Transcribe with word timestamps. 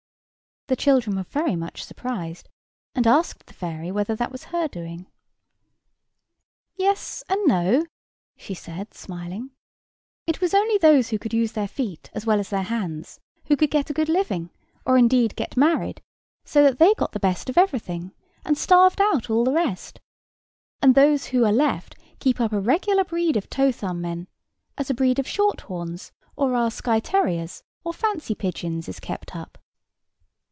The 0.67 0.75
children 0.77 1.17
were 1.17 1.23
very 1.23 1.57
much 1.57 1.83
surprised, 1.83 2.47
and 2.95 3.05
asked 3.05 3.47
the 3.47 3.53
fairy 3.53 3.91
whether 3.91 4.15
that 4.15 4.31
was 4.31 4.45
her 4.55 4.69
doing. 4.69 5.05
"Yes, 6.77 7.25
and 7.27 7.45
no," 7.45 7.85
she 8.37 8.53
said, 8.53 8.93
smiling. 8.93 9.49
"It 10.27 10.39
was 10.39 10.53
only 10.53 10.77
those 10.77 11.09
who 11.09 11.19
could 11.19 11.33
use 11.33 11.51
their 11.51 11.67
feet 11.67 12.09
as 12.13 12.25
well 12.25 12.39
as 12.39 12.47
their 12.49 12.63
hands 12.63 13.19
who 13.47 13.57
could 13.57 13.69
get 13.69 13.89
a 13.89 13.93
good 13.93 14.07
living: 14.07 14.49
or, 14.85 14.97
indeed, 14.97 15.35
get 15.35 15.57
married; 15.57 16.01
so 16.45 16.63
that 16.63 16.79
they 16.79 16.93
got 16.93 17.11
the 17.11 17.19
best 17.19 17.49
of 17.49 17.57
everything, 17.57 18.13
and 18.45 18.57
starved 18.57 19.01
out 19.01 19.29
all 19.29 19.43
the 19.43 19.51
rest; 19.51 19.99
and 20.81 20.95
those 20.95 21.25
who 21.25 21.43
are 21.43 21.51
left 21.51 21.95
keep 22.19 22.39
up 22.39 22.53
a 22.53 22.61
regular 22.61 23.03
breed 23.03 23.35
of 23.35 23.49
toe 23.49 23.73
thumb 23.73 23.99
men, 23.99 24.25
as 24.77 24.89
a 24.89 24.93
breed 24.93 25.19
of 25.19 25.27
short 25.27 25.61
horns, 25.61 26.13
or 26.37 26.55
are 26.55 26.71
skye 26.71 27.01
terriers, 27.01 27.61
or 27.83 27.93
fancy 27.93 28.33
pigeons 28.35 28.87
is 28.87 29.01
kept 29.01 29.35
up." 29.35 29.57